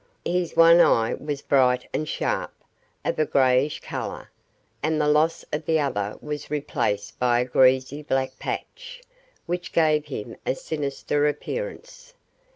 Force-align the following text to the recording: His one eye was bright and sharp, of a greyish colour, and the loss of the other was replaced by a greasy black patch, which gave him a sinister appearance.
His 0.25 0.55
one 0.55 0.79
eye 0.81 1.13
was 1.13 1.43
bright 1.43 1.87
and 1.93 2.09
sharp, 2.09 2.51
of 3.05 3.19
a 3.19 3.25
greyish 3.27 3.81
colour, 3.81 4.31
and 4.81 4.99
the 4.99 5.07
loss 5.07 5.45
of 5.53 5.65
the 5.67 5.79
other 5.79 6.17
was 6.21 6.49
replaced 6.49 7.19
by 7.19 7.41
a 7.41 7.45
greasy 7.45 8.01
black 8.01 8.39
patch, 8.39 9.03
which 9.45 9.71
gave 9.73 10.05
him 10.05 10.37
a 10.43 10.55
sinister 10.55 11.27
appearance. 11.27 12.15